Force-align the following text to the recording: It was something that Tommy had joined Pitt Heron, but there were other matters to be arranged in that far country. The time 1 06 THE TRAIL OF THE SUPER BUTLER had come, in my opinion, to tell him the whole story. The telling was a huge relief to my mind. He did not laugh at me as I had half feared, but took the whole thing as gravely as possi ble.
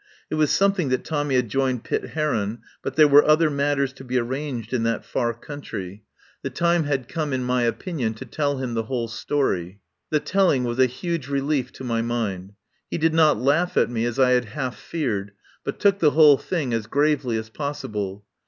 It 0.31 0.33
was 0.33 0.49
something 0.49 0.89
that 0.89 1.03
Tommy 1.03 1.35
had 1.35 1.47
joined 1.47 1.83
Pitt 1.83 2.03
Heron, 2.15 2.63
but 2.81 2.95
there 2.95 3.07
were 3.07 3.23
other 3.23 3.51
matters 3.51 3.93
to 3.93 4.03
be 4.03 4.17
arranged 4.17 4.73
in 4.73 4.81
that 4.81 5.05
far 5.05 5.31
country. 5.31 6.01
The 6.41 6.49
time 6.49 6.81
1 6.87 6.87
06 6.87 6.87
THE 6.87 6.87
TRAIL 6.87 6.87
OF 6.87 6.87
THE 6.87 6.87
SUPER 6.87 6.87
BUTLER 6.87 6.89
had 6.89 7.13
come, 7.13 7.33
in 7.33 7.45
my 7.45 7.63
opinion, 7.69 8.13
to 8.15 8.25
tell 8.25 8.57
him 8.57 8.73
the 8.73 8.83
whole 8.85 9.07
story. 9.07 9.79
The 10.09 10.19
telling 10.19 10.63
was 10.63 10.79
a 10.79 10.85
huge 10.87 11.27
relief 11.27 11.71
to 11.73 11.83
my 11.83 12.01
mind. 12.01 12.53
He 12.89 12.97
did 12.97 13.13
not 13.13 13.37
laugh 13.39 13.77
at 13.77 13.91
me 13.91 14.05
as 14.05 14.17
I 14.17 14.31
had 14.31 14.45
half 14.45 14.75
feared, 14.75 15.33
but 15.63 15.79
took 15.79 15.99
the 15.99 16.09
whole 16.09 16.39
thing 16.39 16.73
as 16.73 16.87
gravely 16.87 17.37
as 17.37 17.51
possi 17.51 17.91
ble. 17.91 18.25